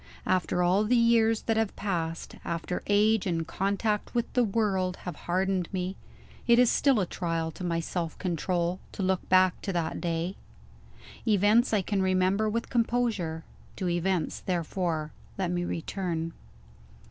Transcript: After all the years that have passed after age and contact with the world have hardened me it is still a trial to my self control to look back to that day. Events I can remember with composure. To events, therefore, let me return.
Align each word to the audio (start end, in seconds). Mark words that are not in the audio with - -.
After 0.25 0.63
all 0.63 0.83
the 0.85 0.95
years 0.95 1.43
that 1.43 1.57
have 1.57 1.75
passed 1.75 2.35
after 2.43 2.81
age 2.87 3.27
and 3.27 3.45
contact 3.45 4.15
with 4.15 4.33
the 4.33 4.43
world 4.43 4.95
have 5.05 5.15
hardened 5.29 5.71
me 5.71 5.95
it 6.47 6.57
is 6.57 6.71
still 6.71 6.99
a 6.99 7.05
trial 7.05 7.51
to 7.51 7.63
my 7.63 7.79
self 7.79 8.17
control 8.17 8.79
to 8.93 9.03
look 9.03 9.29
back 9.29 9.61
to 9.61 9.71
that 9.73 10.01
day. 10.01 10.37
Events 11.27 11.71
I 11.71 11.83
can 11.83 12.01
remember 12.01 12.49
with 12.49 12.71
composure. 12.71 13.43
To 13.75 13.89
events, 13.89 14.39
therefore, 14.39 15.11
let 15.37 15.51
me 15.51 15.63
return. 15.65 16.33